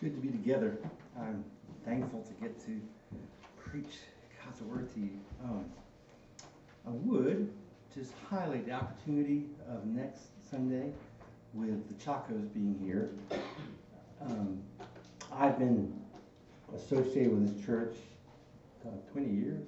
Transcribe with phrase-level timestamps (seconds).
[0.00, 0.78] good to be together.
[1.20, 1.44] I'm
[1.84, 2.80] thankful to get to
[3.58, 3.98] preach
[4.42, 5.10] God's word to you.
[5.44, 5.66] Um,
[6.86, 7.52] I would
[7.94, 10.92] just highlight the opportunity of next Sunday
[11.52, 13.10] with the Chacos being here.
[14.24, 14.62] Um,
[15.34, 15.92] I've been
[16.74, 17.94] associated with this church
[18.86, 19.66] uh, 20 years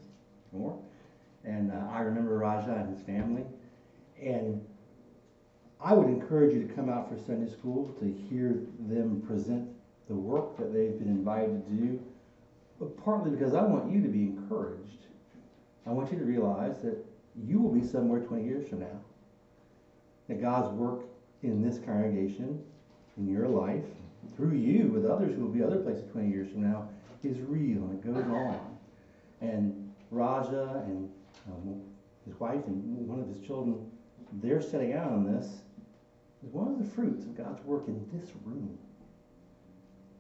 [0.51, 0.79] more,
[1.45, 3.45] and uh, I remember Raja and his family.
[4.19, 4.65] And
[5.79, 9.69] I would encourage you to come out for Sunday school to hear them present
[10.13, 12.01] the work that they've been invited to do,
[12.79, 15.07] but partly because I want you to be encouraged.
[15.87, 17.03] I want you to realize that
[17.49, 19.01] you will be somewhere 20 years from now.
[20.29, 21.05] That God's work
[21.43, 22.63] in this congregation,
[23.17, 23.85] in your life,
[24.37, 26.89] through you, with others who will be other places 20 years from now,
[27.25, 28.77] is real and it goes on.
[29.41, 31.11] And Raja and
[31.49, 31.81] um,
[32.27, 33.91] his wife and one of his children,
[34.43, 35.47] they're setting out on this
[36.45, 38.77] is one of the fruits of God's work in this room.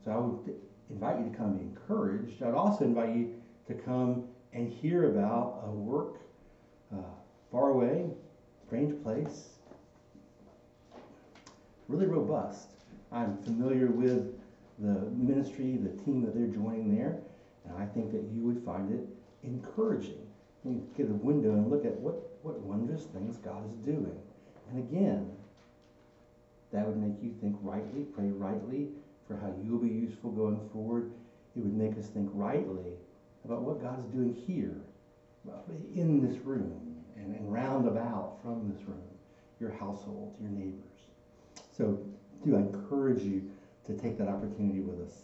[0.05, 0.56] So I would
[0.91, 2.42] invite you to come be encouraged.
[2.42, 3.34] I'd also invite you
[3.69, 6.17] to come and hear about a work
[6.92, 6.98] uh,
[7.50, 8.11] far away,
[8.67, 9.50] strange place,
[11.89, 12.70] really robust.
[13.12, 14.34] I'm familiar with
[14.78, 17.19] the ministry, the team that they're joining there,
[17.66, 19.06] and I think that you would find it
[19.44, 20.27] encouraging.
[20.64, 24.19] You get a window and look at what, what wondrous things God is doing.
[24.70, 25.31] And again,
[26.72, 28.89] that would make you think rightly, pray rightly,
[29.33, 31.12] for how you'll be useful going forward.
[31.56, 32.92] It would make us think rightly
[33.44, 34.80] about what God is doing here,
[35.94, 39.03] in this room, and, and round about from this room,
[39.58, 40.78] your household, your neighbors.
[41.77, 41.98] So,
[42.44, 43.50] do I encourage you
[43.86, 45.22] to take that opportunity with us?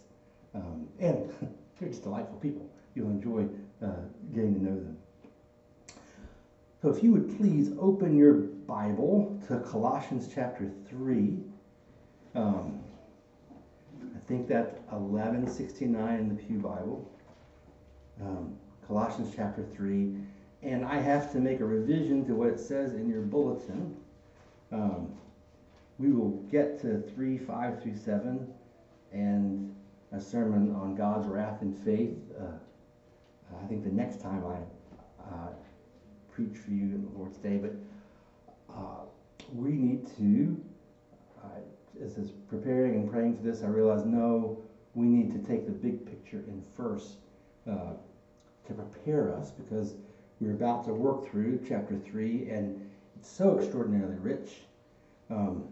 [0.55, 1.31] Um, and
[1.79, 2.69] they're just delightful people.
[2.95, 3.47] You'll enjoy
[3.81, 4.01] uh,
[4.33, 4.97] getting to know them.
[6.81, 11.37] So, if you would please open your Bible to Colossians chapter 3.
[12.35, 12.79] Um,
[14.15, 17.09] I think that's 1169 in the Pew Bible.
[18.21, 18.57] Um,
[18.87, 20.15] Colossians chapter 3.
[20.61, 23.95] And I have to make a revision to what it says in your bulletin.
[24.71, 25.13] Um,
[25.97, 28.47] we will get to 3, 5 through 7,
[29.11, 29.75] and
[30.11, 32.17] a sermon on God's wrath and faith.
[32.39, 32.51] Uh,
[33.63, 34.57] I think the next time I
[35.23, 35.49] uh,
[36.31, 37.73] preach for you in the Lord's Day, but
[38.73, 39.05] uh,
[39.53, 40.61] we need to
[42.03, 44.61] as I was preparing and praying for this, I realized no,
[44.93, 47.17] we need to take the big picture in first
[47.69, 47.93] uh,
[48.67, 49.95] to prepare us because
[50.39, 54.61] we're about to work through chapter 3 and it's so extraordinarily rich.
[55.29, 55.67] Um,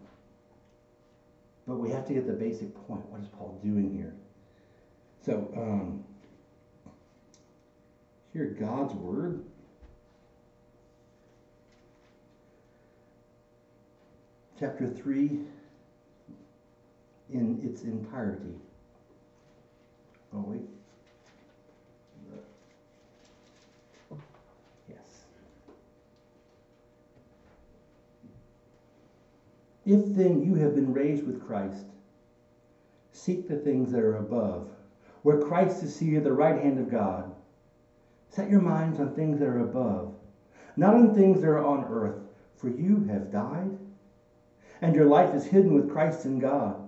[1.66, 3.04] but we have to get the basic point.
[3.10, 4.14] What is Paul doing here?
[5.24, 6.04] So, um,
[8.32, 9.44] here, God's word.
[14.58, 15.40] Chapter 3,
[17.32, 18.54] in its entirety.
[20.34, 20.62] Oh, wait.
[24.88, 25.24] Yes.
[29.84, 31.84] If then you have been raised with Christ,
[33.12, 34.70] seek the things that are above,
[35.22, 37.34] where Christ is seated at the right hand of God.
[38.28, 40.14] Set your minds on things that are above,
[40.76, 42.20] not on things that are on earth,
[42.56, 43.78] for you have died,
[44.82, 46.87] and your life is hidden with Christ in God.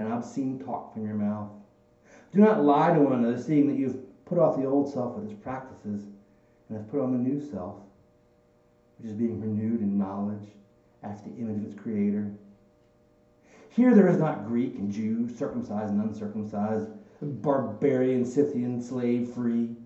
[0.00, 1.50] and obscene talk from your mouth.
[2.32, 5.30] Do not lie to one another, seeing that you've put off the old self with
[5.30, 6.06] its practices
[6.68, 7.76] and have put on the new self,
[8.98, 10.48] which is being renewed in knowledge
[11.02, 12.30] after the image of its creator.
[13.68, 16.88] Here there is not Greek and Jew, circumcised and uncircumcised,
[17.20, 19.76] barbarian, Scythian, slave, free,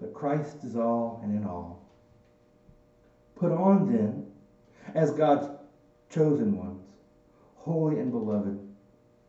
[0.00, 1.88] but Christ is all and in all.
[3.36, 4.26] Put on then,
[4.94, 5.48] as God's
[6.10, 6.82] chosen ones,
[7.56, 8.67] holy and beloved,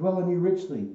[0.00, 0.88] dwell in you richly,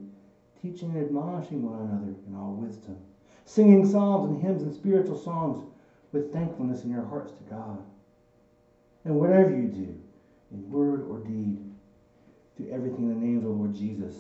[0.60, 2.98] teaching and admonishing one another in all wisdom,
[3.46, 5.64] singing psalms and hymns and spiritual songs
[6.12, 7.84] with thankfulness in your hearts to God.
[9.04, 9.96] And whatever you do,
[10.52, 11.60] in word or deed,
[12.58, 14.16] do everything in the name of the Lord Jesus,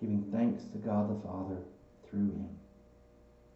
[0.00, 1.58] giving thanks to God the Father
[2.08, 2.48] through him.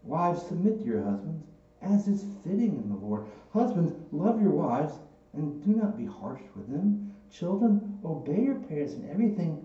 [0.03, 1.45] Wives, submit to your husbands,
[1.83, 3.27] as is fitting in the Lord.
[3.53, 4.95] Husbands, love your wives,
[5.35, 7.15] and do not be harsh with them.
[7.31, 9.65] Children, obey your parents in everything,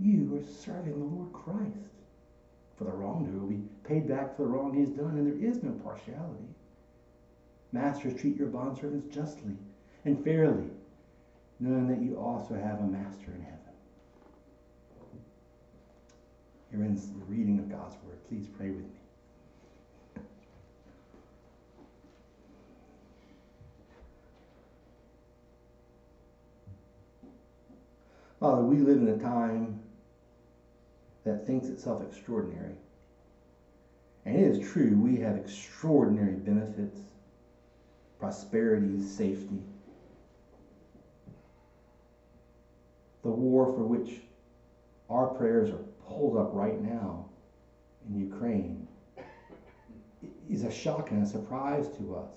[0.00, 1.88] You are serving the Lord Christ.
[2.76, 5.50] For the wrongdoer will be paid back for the wrong he has done, and there
[5.50, 6.44] is no partiality.
[7.72, 9.56] Masters, treat your bondservants justly
[10.04, 10.70] and fairly,
[11.58, 13.58] knowing that you also have a master in heaven.
[16.70, 18.18] Here ends the reading of God's word.
[18.28, 18.90] Please pray with me.
[28.38, 29.77] Father, we live in a time
[31.28, 32.74] that thinks itself extraordinary.
[34.24, 36.98] And it is true, we have extraordinary benefits,
[38.18, 39.62] prosperity, safety.
[43.22, 44.20] The war for which
[45.10, 47.26] our prayers are pulled up right now
[48.08, 48.86] in Ukraine
[50.50, 52.36] is a shock and a surprise to us.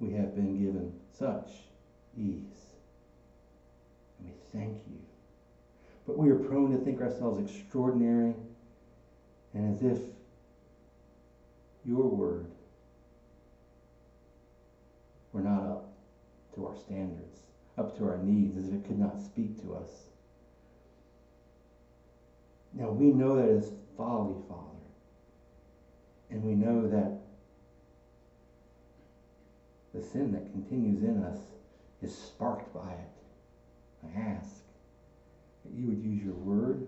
[0.00, 1.50] We have been given such
[2.18, 2.74] ease
[4.18, 5.05] And we thank you.
[6.06, 8.34] But we are prone to think ourselves extraordinary
[9.54, 9.98] and as if
[11.84, 12.46] your word
[15.32, 15.92] were not up
[16.54, 17.40] to our standards,
[17.76, 19.88] up to our needs, as if it could not speak to us.
[22.72, 24.62] Now we know that is folly, Father.
[26.30, 27.20] And we know that
[29.94, 31.38] the sin that continues in us
[32.02, 34.06] is sparked by it.
[34.06, 34.65] I ask
[35.66, 36.86] that you would use your word,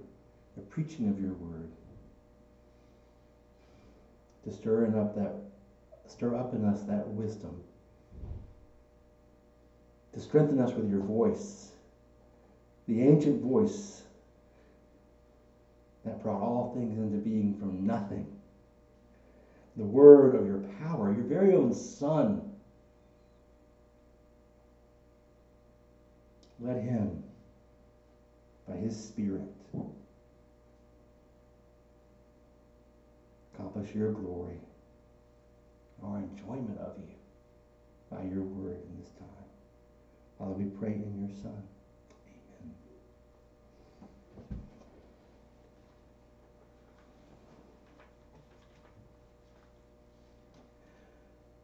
[0.56, 1.70] the preaching of your word,
[4.44, 5.34] to stir up that
[6.06, 7.62] stir up in us that wisdom,
[10.14, 11.72] to strengthen us with your voice,
[12.86, 14.02] the ancient voice
[16.04, 18.26] that brought all things into being from nothing.
[19.76, 22.48] The word of your power, your very own Son
[26.60, 27.22] Let him,
[28.68, 29.42] by his Spirit,
[33.54, 34.60] accomplish your glory,
[36.04, 37.14] our enjoyment of you
[38.10, 39.28] by your word in this time.
[40.38, 41.62] Father, we pray in your Son.
[42.60, 42.74] Amen.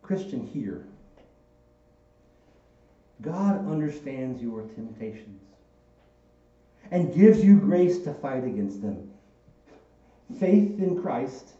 [0.02, 0.84] Christian, here
[3.22, 5.53] God understands your temptations
[6.90, 9.10] and gives you grace to fight against them.
[10.38, 11.52] Faith in Christ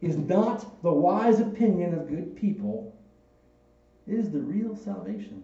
[0.00, 2.94] is not the wise opinion of good people,
[4.06, 5.42] it is the real salvation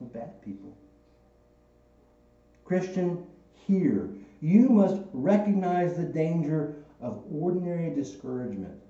[0.00, 0.76] of bad people.
[2.64, 3.26] Christian,
[3.66, 4.08] here,
[4.40, 8.80] you must recognize the danger of ordinary discouragement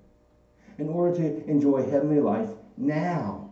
[0.79, 3.43] in order to enjoy heavenly life now.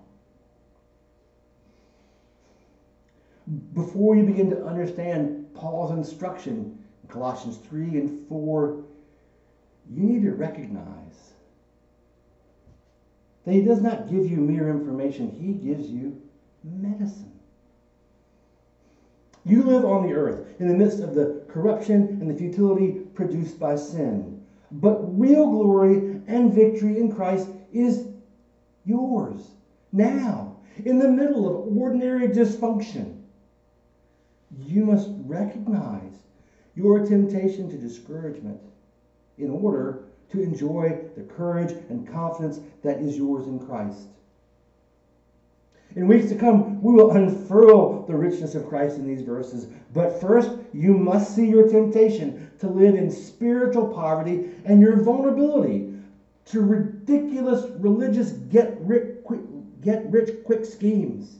[3.74, 8.84] before you begin to understand Paul's instruction in Colossians 3 and 4,
[9.94, 11.34] you need to recognize
[13.46, 16.22] that he does not give you mere information, he gives you
[16.64, 17.32] medicine.
[19.44, 23.60] You live on the earth in the midst of the corruption and the futility produced
[23.60, 24.44] by sin.
[24.72, 28.08] But real glory and victory in Christ is
[28.86, 29.52] yours
[29.92, 33.21] now, in the middle of ordinary dysfunction
[34.66, 36.14] you must recognize
[36.76, 38.60] your temptation to discouragement
[39.38, 44.08] in order to enjoy the courage and confidence that is yours in Christ.
[45.96, 49.68] In weeks to come, we will unfurl the richness of Christ in these verses.
[49.94, 55.94] But first, you must see your temptation to live in spiritual poverty and your vulnerability
[56.46, 59.42] to ridiculous religious get rich quick,
[59.82, 61.40] get rich quick schemes.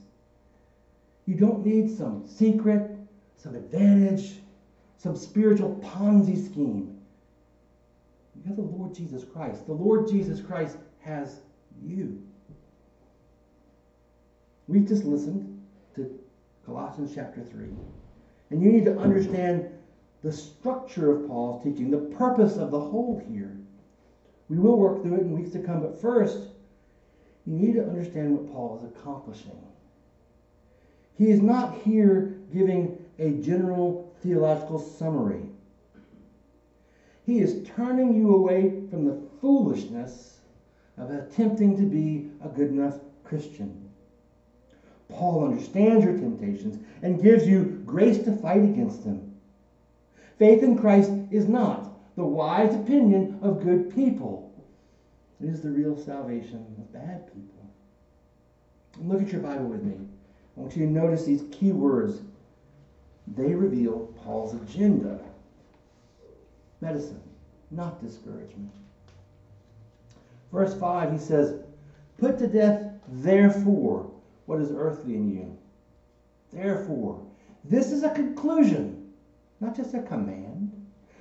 [1.26, 2.91] You don't need some secret
[3.42, 4.34] some advantage,
[4.98, 7.00] some spiritual Ponzi scheme.
[8.36, 9.66] You have the Lord Jesus Christ.
[9.66, 11.40] The Lord Jesus Christ has
[11.84, 12.22] you.
[14.68, 15.60] We've just listened
[15.96, 16.18] to
[16.64, 17.66] Colossians chapter 3.
[18.50, 19.68] And you need to understand
[20.22, 23.56] the structure of Paul's teaching, the purpose of the whole here.
[24.48, 26.38] We will work through it in weeks to come, but first,
[27.44, 29.58] you need to understand what Paul is accomplishing.
[31.18, 35.42] He is not here giving a general theological summary.
[37.24, 40.40] He is turning you away from the foolishness
[40.98, 43.88] of attempting to be a good enough Christian.
[45.08, 49.34] Paul understands your temptations and gives you grace to fight against them.
[50.38, 54.52] Faith in Christ is not the wise opinion of good people.
[55.40, 57.70] It is the real salvation of bad people.
[58.94, 59.94] And look at your Bible with me.
[60.56, 62.20] I want you to notice these key words.
[63.28, 65.20] They reveal Paul's agenda.
[66.80, 67.20] Medicine,
[67.70, 68.70] not discouragement.
[70.52, 71.60] Verse 5, he says,
[72.18, 74.10] Put to death, therefore,
[74.46, 75.58] what is earthly in you.
[76.52, 77.24] Therefore,
[77.64, 79.12] this is a conclusion,
[79.60, 80.70] not just a command.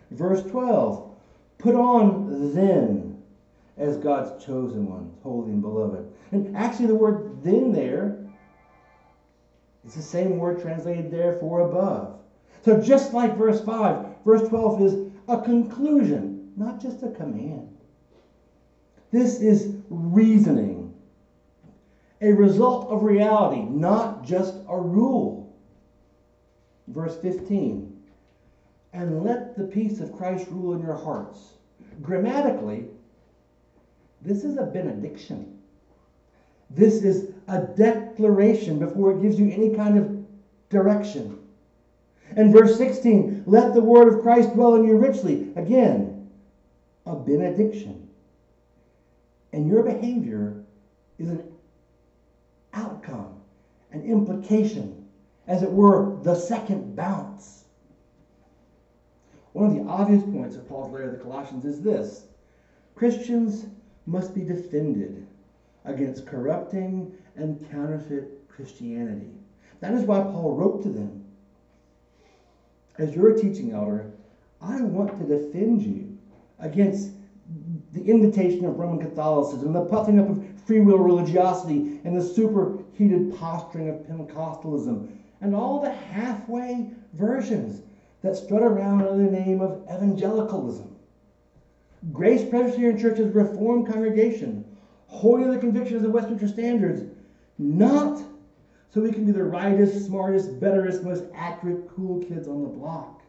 [0.09, 1.09] Verse 12,
[1.59, 3.21] Put on then
[3.77, 6.11] as God's chosen ones, holy and beloved.
[6.31, 8.20] And actually, the word then there
[9.85, 12.19] is the same word translated therefore above.
[12.63, 17.75] So just like verse 5, verse 12 is a conclusion, not just a command.
[19.11, 20.93] This is reasoning,
[22.21, 25.53] a result of reality, not just a rule.
[26.87, 27.91] Verse 15,
[28.93, 31.39] and let the peace of Christ rule in your hearts.
[32.01, 32.85] Grammatically,
[34.21, 35.57] this is a benediction.
[36.69, 40.25] This is a declaration before it gives you any kind of
[40.69, 41.37] direction.
[42.37, 45.51] And verse 16, let the word of Christ dwell in you richly.
[45.57, 46.29] Again,
[47.05, 48.07] a benediction.
[49.51, 50.63] And your behavior
[51.19, 51.43] is an
[52.73, 53.41] outcome,
[53.91, 55.05] an implication,
[55.45, 57.65] as it were, the second bounce.
[59.51, 62.27] One of the obvious points of Paul's letter to the Colossians is this
[62.95, 63.65] Christians
[64.05, 65.27] must be defended
[65.83, 69.31] against corrupting and counterfeit Christianity.
[69.79, 71.25] That is why Paul wrote to them.
[72.97, 74.11] As your teaching elder,
[74.61, 76.17] I want to defend you
[76.59, 77.11] against
[77.93, 83.37] the invitation of Roman Catholicism, the puffing up of free will religiosity, and the superheated
[83.37, 85.09] posturing of Pentecostalism,
[85.41, 87.81] and all the halfway versions
[88.21, 90.95] that strut around under the name of evangelicalism.
[92.11, 94.65] Grace Presbyterian Church's Reformed congregation
[95.07, 97.03] holding the convictions of the Westminster Standards,
[97.61, 98.21] not
[98.93, 103.21] so we can be the rightest, smartest, betterest, most accurate, cool kids on the block.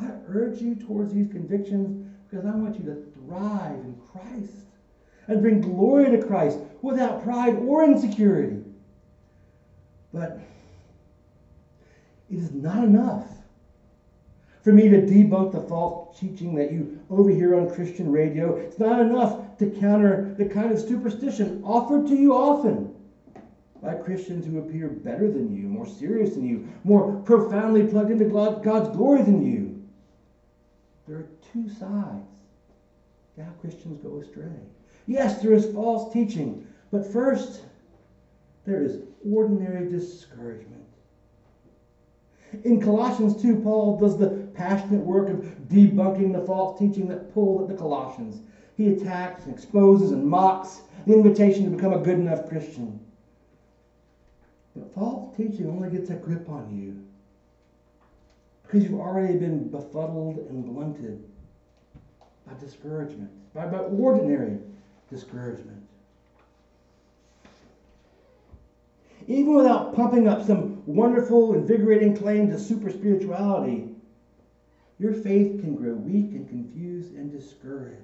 [0.00, 4.52] I urge you towards these convictions because I want you to thrive in Christ
[5.26, 8.62] and bring glory to Christ without pride or insecurity.
[10.12, 10.40] But
[12.30, 13.26] it is not enough
[14.66, 18.56] for me to debunk the false teaching that you overhear on Christian radio.
[18.56, 22.92] It's not enough to counter the kind of superstition offered to you often
[23.80, 28.24] by Christians who appear better than you, more serious than you, more profoundly plugged into
[28.24, 29.84] God's glory than you.
[31.06, 32.26] There are two sides
[33.36, 34.50] to how Christians go astray.
[35.06, 37.60] Yes, there is false teaching, but first,
[38.64, 40.82] there is ordinary discouragement.
[42.64, 45.36] In Colossians 2, Paul does the passionate work of
[45.68, 48.40] debunking the false teaching that pulled at the Colossians.
[48.76, 53.00] He attacks and exposes and mocks the invitation to become a good enough Christian.
[54.74, 57.02] But false teaching only gets a grip on you
[58.62, 61.22] because you've already been befuddled and blunted
[62.46, 64.58] by discouragement, by, by ordinary
[65.10, 65.82] discouragement.
[69.28, 73.95] Even without pumping up some wonderful, invigorating claim to super spirituality,
[74.98, 78.00] your faith can grow weak and confused and discouraged.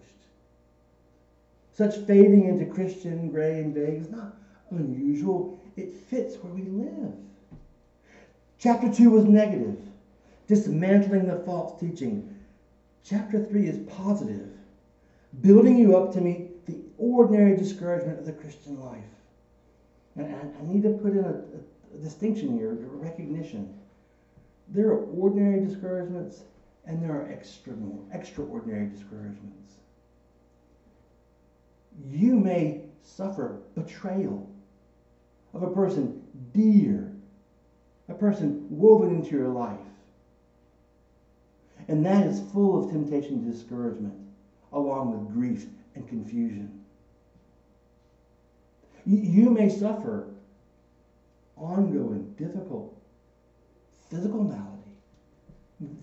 [1.72, 4.36] Such fading into Christian gray and vague is not
[4.70, 5.58] unusual.
[5.76, 7.14] It fits where we live.
[8.58, 9.78] Chapter 2 was negative,
[10.46, 12.36] dismantling the false teaching.
[13.04, 14.50] Chapter 3 is positive,
[15.40, 19.02] building you up to meet the ordinary discouragement of the Christian life.
[20.14, 21.42] And I, need to put in a,
[21.96, 23.74] a, distinction here, a recognition.
[24.68, 26.42] There are ordinary discouragements
[26.86, 27.74] and there are extra,
[28.12, 29.74] extraordinary discouragements.
[32.10, 34.48] You may suffer betrayal
[35.54, 36.22] of a person
[36.52, 37.12] dear,
[38.08, 39.78] a person woven into your life.
[41.88, 44.14] And that is full of temptation and discouragement,
[44.72, 46.80] along with grief and confusion.
[49.04, 50.28] You may suffer
[51.56, 52.94] ongoing, difficult
[54.08, 54.71] physical malady.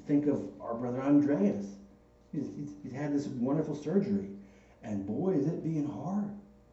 [0.08, 1.66] Think of our brother Andreas.
[2.32, 4.30] He's, he's, he's had this wonderful surgery,
[4.84, 6.30] and boy, is it being hard,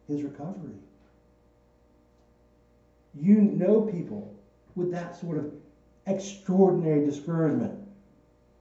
[0.07, 0.75] his recovery.
[3.15, 4.35] You know people
[4.75, 5.51] with that sort of
[6.05, 7.73] extraordinary discouragement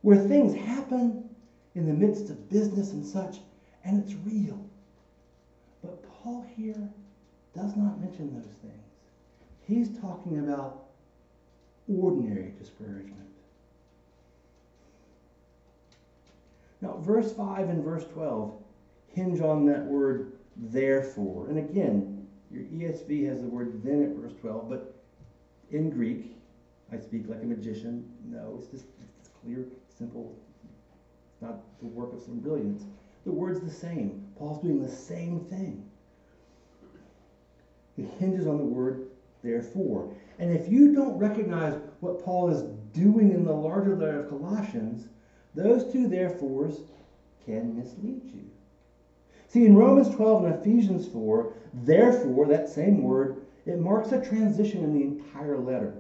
[0.03, 1.29] where things happen
[1.75, 3.39] in the midst of business and such,
[3.85, 4.59] and it's real.
[5.83, 6.89] But Paul here
[7.55, 8.73] does not mention those things.
[9.67, 10.85] He's talking about
[11.89, 13.27] ordinary discouragement.
[16.81, 18.55] Now, verse 5 and verse 12
[19.09, 21.49] hinge on that word therefore.
[21.49, 24.95] And again, your ESV has the word then at verse 12, but
[25.71, 26.37] in Greek,
[26.93, 28.09] I speak like a magician.
[28.25, 28.85] No, it's just
[29.19, 29.67] it's clear,
[29.99, 30.37] simple.
[31.33, 32.85] It's not the work of some brilliance.
[33.25, 34.27] The word's the same.
[34.39, 35.85] Paul's doing the same thing.
[37.99, 39.09] It hinges on the word
[39.43, 40.15] therefore.
[40.39, 45.09] And if you don't recognize what Paul is doing in the larger letter of Colossians,
[45.57, 46.81] those two therefores
[47.45, 48.45] can mislead you.
[49.49, 54.85] See, in Romans 12 and Ephesians 4, therefore, that same word, it marks a transition
[54.85, 55.95] in the entire letter.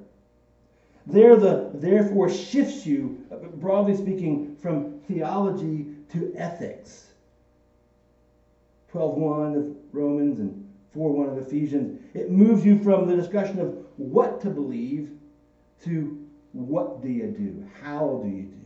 [1.06, 7.06] There, the therefore shifts you, broadly speaking, from theology to ethics.
[8.92, 12.00] 12.1 of Romans and 4.1 of Ephesians.
[12.14, 15.10] It moves you from the discussion of what to believe
[15.84, 17.64] to what do you do?
[17.82, 18.65] How do you do?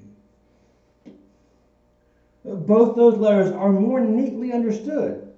[2.45, 5.31] Both those letters are more neatly understood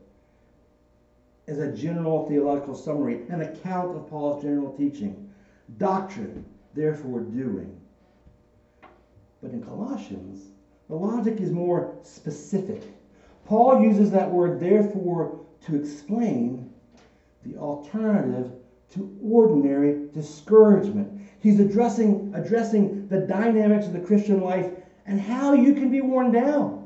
[1.49, 5.30] as a general theological summary, an account of Paul's general teaching.
[5.78, 6.44] Doctrine,
[6.75, 7.80] therefore doing.
[9.42, 10.52] But in Colossians,
[10.88, 12.82] the logic is more specific.
[13.44, 16.73] Paul uses that word therefore to explain
[17.45, 18.52] the alternative
[18.91, 21.21] to ordinary discouragement.
[21.41, 24.71] He's addressing, addressing the dynamics of the Christian life
[25.06, 26.81] and how you can be worn down.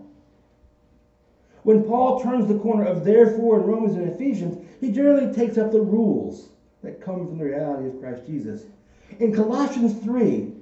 [1.66, 5.72] When Paul turns the corner of therefore in Romans and Ephesians, he generally takes up
[5.72, 6.50] the rules
[6.84, 8.62] that come from the reality of Christ Jesus.
[9.18, 10.52] In Colossians 3,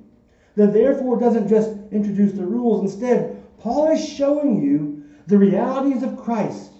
[0.56, 2.80] the therefore doesn't just introduce the rules.
[2.80, 6.72] Instead, Paul is showing you the realities of Christ,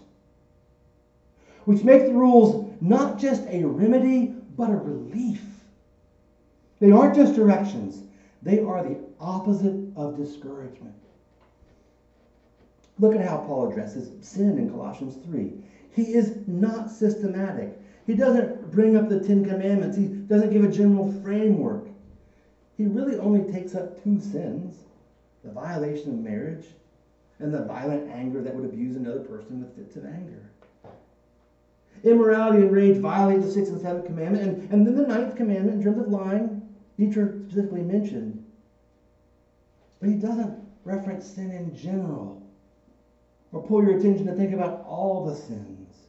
[1.67, 5.45] which make the rules not just a remedy, but a relief.
[6.81, 8.05] They aren't just directions,
[8.41, 10.95] they are the opposite of discouragement.
[12.99, 15.53] Look at how Paul addresses sin in Colossians 3.
[15.95, 17.79] He is not systematic.
[18.07, 19.97] He doesn't bring up the Ten Commandments.
[19.97, 21.89] He doesn't give a general framework.
[22.77, 24.81] He really only takes up two sins
[25.43, 26.69] the violation of marriage
[27.39, 30.51] and the violent anger that would abuse another person with fits of anger.
[32.03, 35.79] Immorality and rage violate the sixth and seventh commandment, and, and then the ninth commandment
[35.79, 36.63] in terms of lying,
[36.99, 38.43] are specifically mentioned.
[40.01, 42.44] But he doesn't reference sin in general
[43.55, 46.09] or pull your attention to think about all the sins.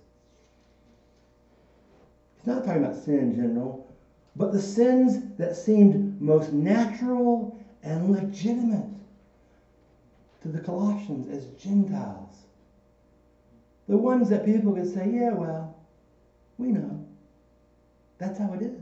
[2.38, 3.88] He's not talking about sin in general,
[4.36, 8.90] but the sins that seemed most natural and legitimate
[10.42, 12.48] to the Colossians as Gentiles.
[13.88, 15.78] The ones that people could say, yeah, well,
[16.58, 17.06] we know.
[18.18, 18.82] That's how it is.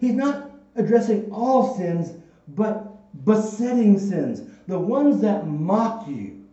[0.00, 2.14] He's not addressing all sins,
[2.48, 6.44] but besetting sins, the ones that mock you.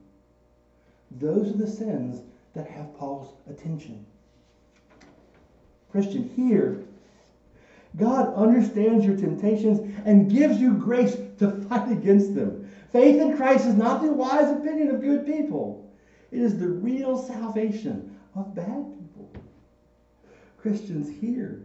[1.12, 2.22] Those are the sins
[2.54, 4.06] that have Paul's attention.
[5.92, 6.84] Christian, here,
[7.98, 12.70] God understands your temptations and gives you grace to fight against them.
[12.92, 15.92] Faith in Christ is not the wise opinion of good people,
[16.32, 19.32] it is the real salvation of bad people.
[20.58, 21.62] Christians, here,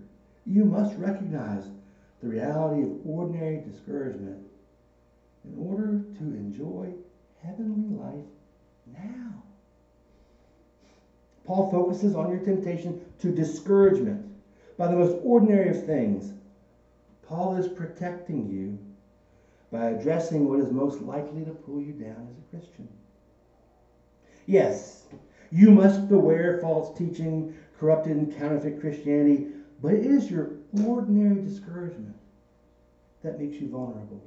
[0.46, 1.64] you must recognize
[2.22, 4.42] the reality of ordinary discouragement
[5.44, 6.92] in order to enjoy
[7.42, 8.24] heavenly life
[8.86, 9.42] now.
[11.44, 14.24] Paul focuses on your temptation to discouragement
[14.78, 16.32] by the most ordinary of things.
[17.22, 18.78] Paul is protecting you
[19.70, 22.88] by addressing what is most likely to pull you down as a Christian.
[24.46, 25.06] Yes,
[25.50, 29.48] you must beware false teaching, corrupted and counterfeit Christianity,
[29.82, 30.52] but it is your
[30.86, 32.14] ordinary discouragement
[33.22, 34.22] that makes you vulnerable.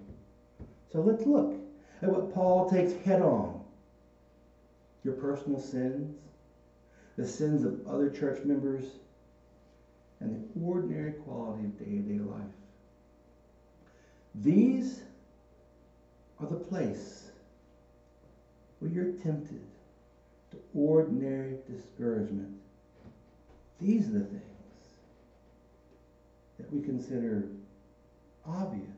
[0.91, 1.55] So let's look
[2.01, 3.61] at what Paul takes head on.
[5.03, 6.15] Your personal sins,
[7.17, 8.85] the sins of other church members,
[10.19, 12.41] and the ordinary quality of day to day life.
[14.35, 15.01] These
[16.39, 17.31] are the place
[18.79, 19.61] where you're tempted
[20.51, 22.53] to ordinary discouragement,
[23.81, 24.41] these are the things
[26.57, 27.43] that we consider
[28.45, 28.96] obvious,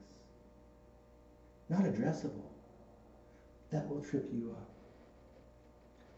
[1.70, 2.50] not addressable,
[3.72, 4.70] that will trip you up.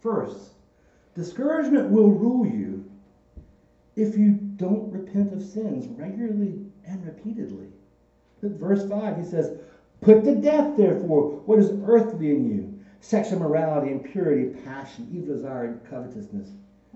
[0.01, 0.53] First,
[1.13, 2.89] discouragement will rule you
[3.95, 7.67] if you don't repent of sins regularly and repeatedly.
[8.41, 9.59] Verse 5, he says,
[9.99, 15.65] Put to death, therefore, what is earthly in you sexual morality, impurity, passion, evil desire,
[15.65, 16.49] and covetousness,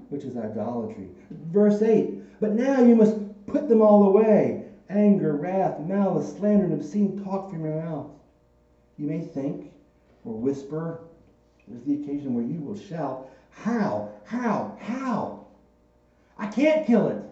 [0.09, 1.09] which is idolatry.
[1.31, 6.73] Verse 8, But now you must put them all away anger, wrath, malice, slander, and
[6.73, 8.14] obscene talk from your mouth.
[8.97, 9.71] You may think
[10.23, 10.99] or whisper,
[11.67, 14.09] there's the occasion where you will shout, How?
[14.25, 14.77] How?
[14.79, 15.45] How?
[16.37, 17.23] I can't kill it.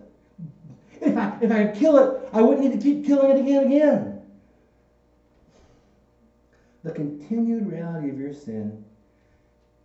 [1.02, 3.64] If I, if I could kill it, I wouldn't need to keep killing it again
[3.64, 4.22] and again.
[6.84, 8.84] The continued reality of your sin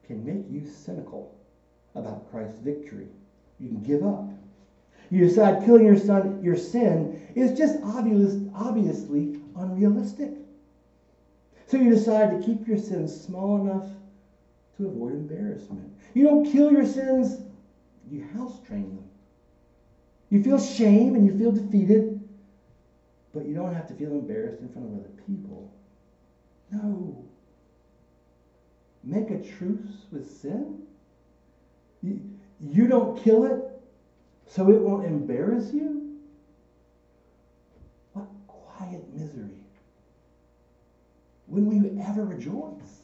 [0.06, 1.36] can make you cynical
[1.94, 3.06] about Christ's victory.
[3.58, 4.28] You can give up.
[5.10, 10.30] You decide killing your son, your sin, is just obvious, obviously unrealistic.
[11.68, 13.90] So you decide to keep your sins small enough
[14.78, 15.92] to avoid embarrassment.
[16.14, 17.42] You don't kill your sins,
[18.10, 19.04] you house train them.
[20.30, 22.26] You feel shame and you feel defeated,
[23.34, 25.70] but you don't have to feel embarrassed in front of other people.
[26.72, 27.22] No.
[29.04, 30.86] Make a truce with sin?
[32.02, 32.18] You,
[32.60, 33.78] you don't kill it
[34.46, 36.16] so it won't embarrass you?
[38.14, 39.50] What quiet misery.
[41.58, 43.02] When will you ever rejoice?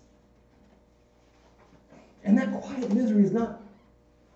[2.23, 3.61] And that quiet misery is not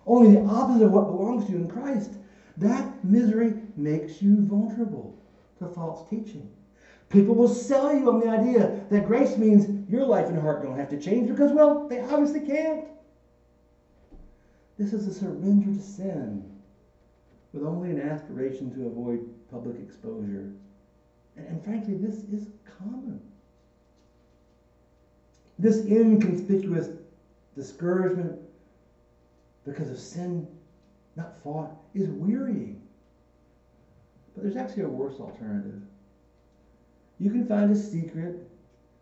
[0.05, 2.11] only the opposite of what belongs to you in Christ.
[2.57, 5.17] That misery makes you vulnerable
[5.59, 6.51] to false teaching.
[7.09, 10.77] People will sell you on the idea that grace means your life and heart don't
[10.77, 12.85] have to change because, well, they obviously can't.
[14.77, 16.43] This is a surrender to sin
[17.53, 20.51] with only an aspiration to avoid public exposure.
[21.35, 23.21] And, and frankly, this is common.
[25.59, 26.87] This inconspicuous
[27.53, 28.39] discouragement
[29.65, 30.47] because of sin
[31.17, 32.81] not fought is wearying.
[34.33, 35.81] But there's actually a worse alternative.
[37.19, 38.49] You can find a secret,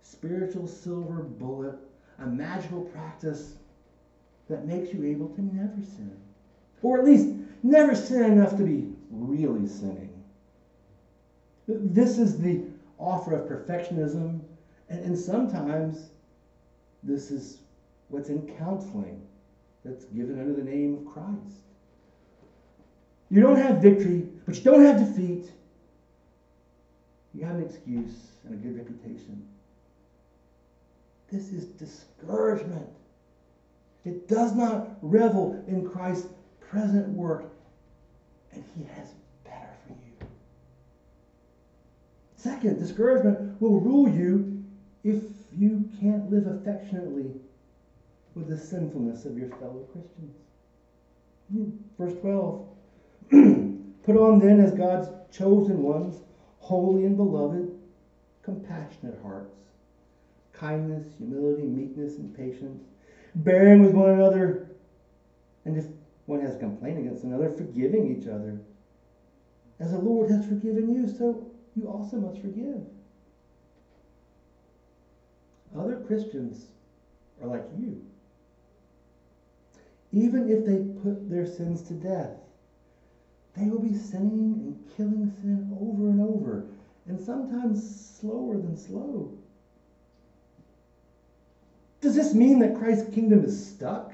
[0.01, 1.75] spiritual silver bullet,
[2.17, 3.53] a magical practice
[4.49, 6.17] that makes you able to never sin.
[6.81, 10.11] Or at least never sin enough to be really sinning.
[11.67, 12.63] This is the
[12.97, 14.39] offer of perfectionism,
[14.89, 16.09] and, and sometimes
[17.03, 17.59] this is
[18.09, 19.21] what's in counseling
[19.83, 21.61] that's given under the name of Christ.
[23.29, 25.51] You don't have victory, but you don't have defeat.
[27.33, 29.45] You have an excuse and a good reputation.
[31.31, 32.87] This is discouragement.
[34.05, 36.29] It does not revel in Christ's
[36.61, 37.45] present work,
[38.53, 39.09] and He has
[39.43, 40.27] better for you.
[42.37, 44.63] Second, discouragement will rule you
[45.03, 45.21] if
[45.57, 47.33] you can't live affectionately
[48.35, 50.35] with the sinfulness of your fellow Christians.
[51.51, 52.67] Hmm, verse 12
[54.03, 56.21] Put on then as God's chosen ones,
[56.59, 57.67] holy and beloved,
[58.41, 59.55] compassionate hearts,
[60.53, 62.83] kindness, humility, meekness, and patience,
[63.35, 64.69] bearing with one another,
[65.65, 65.87] and if
[66.25, 68.61] one has a complaint against another, forgiving each other.
[69.79, 72.81] As the Lord has forgiven you, so you also must forgive.
[75.77, 76.67] Other Christians
[77.41, 78.03] are like you.
[80.11, 82.31] Even if they put their sins to death,
[83.53, 86.65] they will be sinning and killing sin over and over,
[87.07, 89.31] and sometimes slower than slow.
[92.01, 94.13] Does this mean that Christ's kingdom is stuck?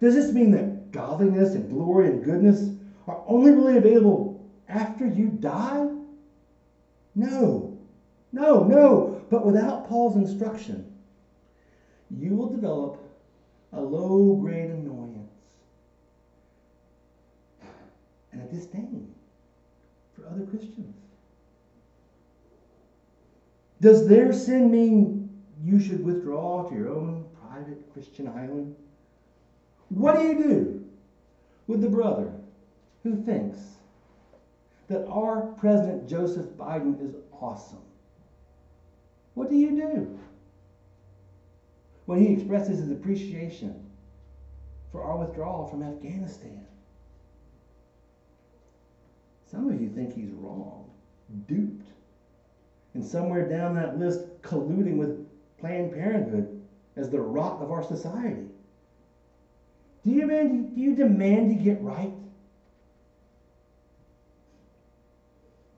[0.00, 2.70] Does this mean that godliness and glory and goodness
[3.06, 5.88] are only really available after you die?
[7.14, 7.78] No.
[8.32, 9.15] No, no.
[9.28, 10.92] But without Paul's instruction,
[12.10, 13.00] you will develop
[13.72, 15.32] a low grade annoyance
[18.32, 19.12] and a disdain
[20.14, 20.96] for other Christians.
[23.80, 25.28] Does their sin mean
[25.62, 28.74] you should withdraw to your own private Christian island?
[29.88, 30.84] What do you do
[31.66, 32.32] with the brother
[33.02, 33.58] who thinks
[34.88, 37.85] that our President Joseph Biden is awesome?
[39.36, 40.18] What do you do
[42.06, 43.84] when he expresses his appreciation
[44.90, 46.64] for our withdrawal from Afghanistan?
[49.44, 50.90] Some of you think he's wrong,
[51.46, 51.86] duped,
[52.94, 56.62] and somewhere down that list, colluding with Planned Parenthood
[56.96, 58.46] as the rot of our society?
[60.02, 62.14] Do you, demand, do you demand to get right?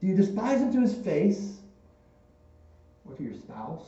[0.01, 1.58] Do you despise him to his face
[3.19, 3.85] to your spouse?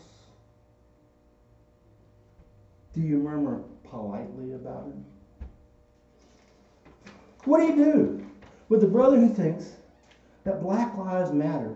[2.92, 5.04] Do you murmur politely about him?
[7.44, 8.26] What do you do
[8.68, 9.72] with the brother who thinks
[10.44, 11.74] that Black Lives Matter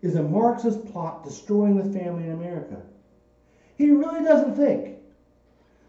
[0.00, 2.80] is a Marxist plot destroying the family in America?
[3.76, 4.96] He really doesn't think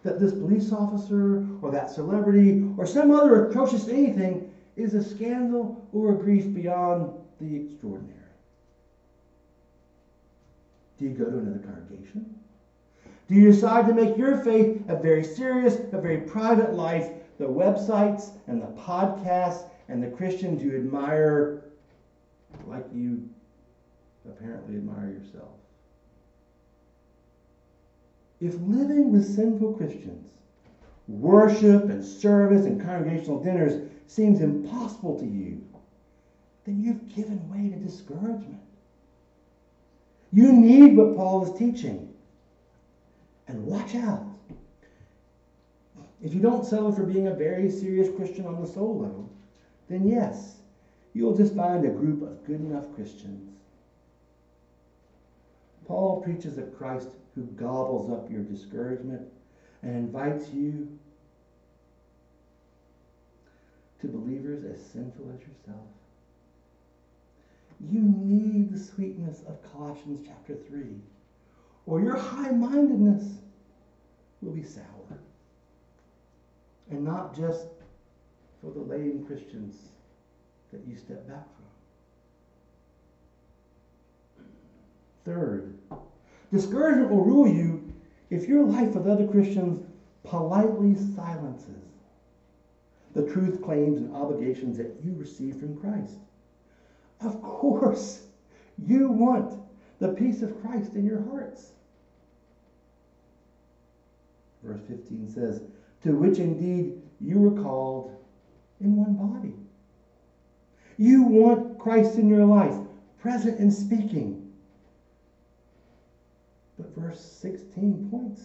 [0.04, 5.88] that this police officer or that celebrity or some other atrocious anything is a scandal
[5.93, 8.18] or a grief beyond the extraordinary.
[11.00, 12.36] Do you go to another congregation?
[13.30, 17.10] Do you decide to make your faith a very serious, a very private life?
[17.38, 21.64] The websites and the podcasts and the Christians you admire
[22.68, 23.30] like you
[24.26, 25.52] apparently admire yourself.
[28.42, 30.28] If living with sinful Christians,
[31.08, 35.64] worship and service and congregational dinners seems impossible to you,
[36.66, 38.60] then you've given way to discouragement.
[40.32, 42.13] You need what Paul is teaching.
[43.48, 44.26] And watch out.
[46.22, 49.32] If you don't settle for being a very serious Christian on the soul level,
[49.89, 50.58] then yes,
[51.13, 53.50] you'll just find a group of good enough Christians.
[55.88, 59.22] Paul preaches a Christ who gobbles up your discouragement
[59.82, 61.00] and invites you
[64.02, 65.88] to believers as sinful as yourself.
[67.80, 70.84] You need the sweetness of Colossians chapter 3,
[71.86, 73.38] or your high mindedness
[74.42, 75.22] will be sour.
[76.92, 77.68] And not just
[78.62, 79.76] for the lame Christians
[80.72, 81.65] that you step back from.
[85.26, 85.78] Third,
[86.52, 87.94] discouragement will rule you
[88.30, 89.86] if your life with other Christians
[90.24, 91.80] politely silences
[93.13, 96.18] the truth claims and obligations that you receive from Christ.
[97.21, 98.23] Of course,
[98.77, 99.62] you want
[99.99, 101.71] the peace of Christ in your hearts.
[104.63, 105.62] Verse 15 says,
[106.03, 108.15] To which indeed you were called
[108.79, 109.53] in one body.
[110.97, 112.75] You want Christ in your life,
[113.19, 114.51] present and speaking.
[116.77, 118.41] But verse 16 points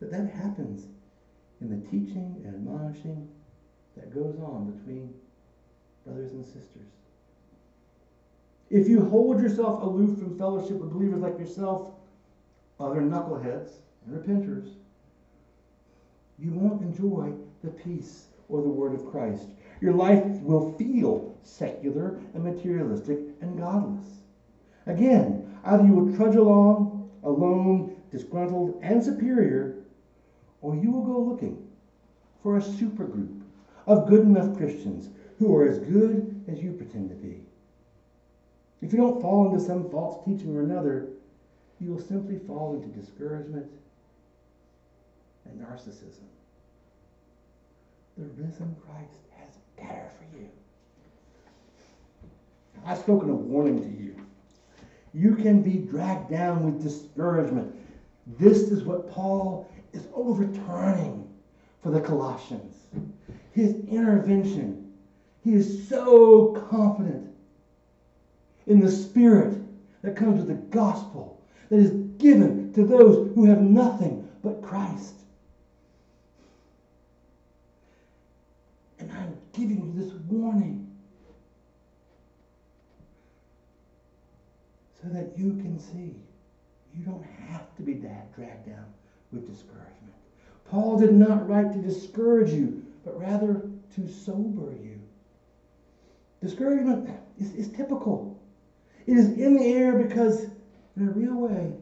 [0.00, 0.86] that that happens
[1.60, 3.28] in the teaching and admonishing
[3.96, 5.14] that goes on between
[6.04, 6.88] brothers and sisters.
[8.70, 11.92] If you hold yourself aloof from fellowship with believers like yourself,
[12.80, 13.70] other knuckleheads
[14.04, 14.74] and repenters,
[16.38, 19.48] you won't enjoy the peace or the word of Christ.
[19.80, 24.06] Your life will feel secular and materialistic and godless.
[24.86, 29.76] Again, either you will trudge along, alone, disgruntled, and superior,
[30.60, 31.66] or you will go looking
[32.42, 33.42] for a supergroup
[33.86, 37.40] of good enough Christians who are as good as you pretend to be.
[38.82, 41.08] If you don't fall into some false teaching or another,
[41.80, 43.66] you will simply fall into discouragement
[45.44, 46.24] and narcissism.
[48.16, 50.48] The risen Christ has better for you.
[52.84, 54.16] I've spoken a warning to you.
[55.12, 57.74] You can be dragged down with discouragement.
[58.38, 61.28] This is what Paul is overturning
[61.82, 62.74] for the Colossians.
[63.52, 64.92] His intervention.
[65.42, 67.35] He is so confident
[68.66, 69.58] in the Spirit
[70.02, 75.14] that comes with the gospel that is given to those who have nothing but Christ.
[78.98, 80.86] And I'm giving you this warning
[85.02, 86.14] so that you can see
[86.94, 88.86] you don't have to be dragged down
[89.32, 89.92] with discouragement.
[90.70, 93.62] Paul did not write to discourage you, but rather
[93.94, 95.00] to sober you.
[96.40, 98.40] Discouragement is, is typical.
[99.06, 100.46] It is in the air because,
[100.96, 101.72] in a real way,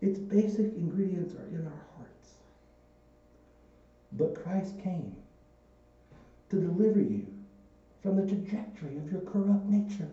[0.00, 2.34] its basic ingredients are in our hearts.
[4.12, 5.14] But Christ came
[6.48, 7.26] to deliver you
[8.02, 10.08] from the trajectory of your corrupt nature.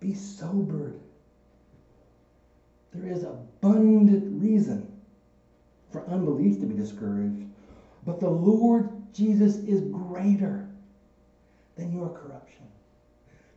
[0.00, 1.00] Be sobered.
[2.92, 4.92] There is abundant reason
[5.90, 7.46] for unbelief to be discouraged,
[8.04, 10.65] but the Lord Jesus is greater
[11.76, 12.64] than your corruption.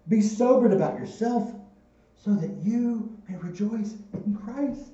[0.08, 1.54] Be sobered about yourself
[2.16, 4.92] so that you may rejoice in Christ.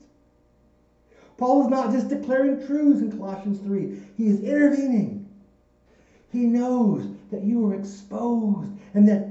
[1.37, 5.27] Paul is not just declaring truths in Colossians 3, he is intervening.
[6.31, 9.27] He knows that you are exposed and that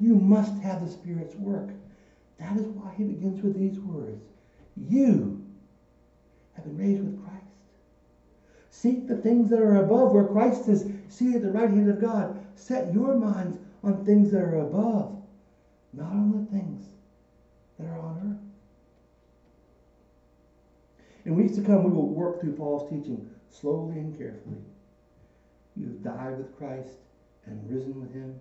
[0.00, 1.70] you must have the Spirit's work
[2.38, 4.20] That is why he begins with these words
[4.76, 5.42] You
[6.54, 7.31] have been raised with Christ.
[8.82, 12.00] Seek the things that are above, where Christ is seated at the right hand of
[12.00, 12.44] God.
[12.56, 15.22] Set your minds on things that are above,
[15.92, 16.84] not on the things
[17.78, 18.40] that are on earth.
[21.24, 24.58] In weeks to come, we will work through Paul's teaching slowly and carefully.
[25.76, 26.96] You have died with Christ
[27.46, 28.34] and risen with him.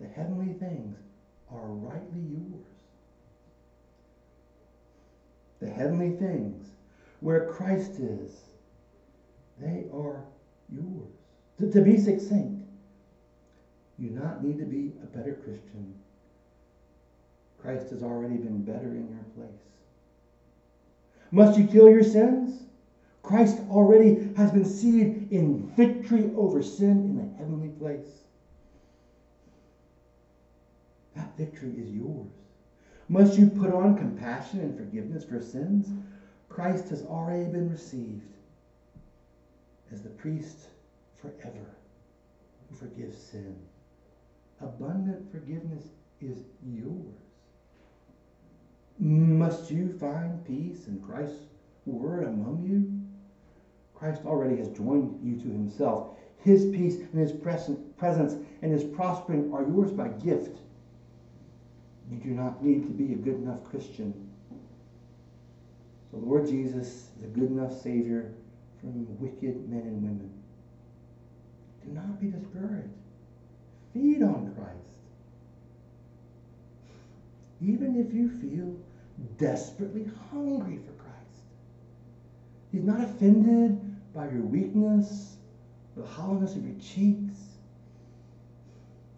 [0.00, 0.96] The heavenly things
[1.52, 2.64] are rightly yours.
[5.60, 6.70] The heavenly things,
[7.20, 8.53] where Christ is,
[9.58, 10.24] they are
[10.72, 11.12] yours.
[11.58, 12.62] To, to be succinct,
[13.98, 15.94] you not need to be a better Christian.
[17.60, 19.60] Christ has already been better in your place.
[21.30, 22.62] Must you kill your sins?
[23.22, 28.24] Christ already has been seated in victory over sin in the heavenly place.
[31.16, 32.28] That victory is yours.
[33.08, 35.88] Must you put on compassion and forgiveness for sins?
[36.48, 38.33] Christ has already been received
[39.94, 40.66] as the priest
[41.20, 41.76] forever
[42.68, 43.56] who forgives sin.
[44.60, 45.84] Abundant forgiveness
[46.20, 47.14] is yours.
[48.98, 51.44] Must you find peace in Christ's
[51.86, 52.90] word among you?
[53.96, 56.16] Christ already has joined you to himself.
[56.38, 60.58] His peace and his presence and his prospering are yours by gift.
[62.10, 64.28] You do not need to be a good enough Christian.
[66.12, 68.34] The Lord Jesus is a good enough Savior
[68.84, 70.30] from wicked men and women.
[71.84, 72.88] Do not be discouraged.
[73.94, 74.98] Feed on Christ.
[77.62, 78.76] Even if you feel
[79.38, 81.44] desperately hungry for Christ.
[82.72, 83.78] He's not offended
[84.12, 85.36] by your weakness,
[85.96, 87.58] the hollowness of your cheeks,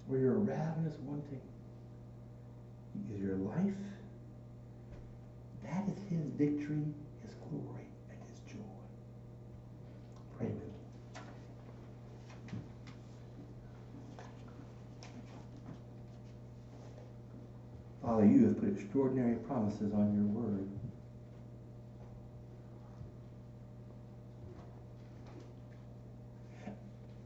[0.08, 1.40] or your ravenous wanting.
[3.14, 3.74] Is your life.
[5.64, 6.84] That is his victory,
[7.22, 8.58] his glory, and his joy.
[10.38, 10.72] Pray with me.
[18.06, 20.68] Father, you have put extraordinary promises on your word.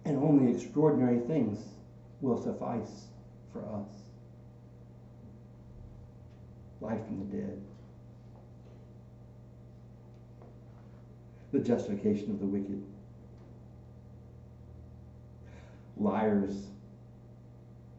[0.06, 1.58] And only extraordinary things
[2.22, 3.08] will suffice
[3.52, 3.88] for us.
[6.80, 7.60] Life from the dead.
[11.52, 12.82] The justification of the wicked.
[15.98, 16.68] Liars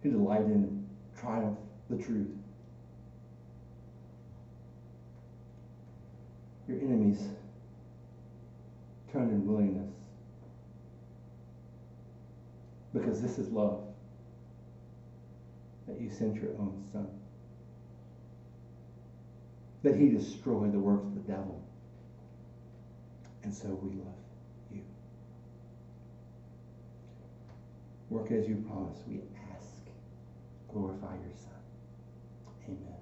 [0.02, 0.84] who delight in
[1.16, 2.41] triumph the truth.
[6.72, 7.28] Your enemies
[9.12, 9.92] turned in willingness
[12.94, 13.84] because this is love
[15.88, 17.08] that you sent your own son.
[19.84, 21.62] That he destroyed the works of the devil.
[23.44, 24.14] And so we love
[24.72, 24.82] you.
[28.10, 29.20] Work as you promised, we
[29.54, 29.74] ask.
[30.72, 31.52] Glorify your son.
[32.70, 33.01] Amen.